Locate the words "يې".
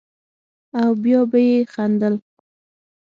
1.49-1.57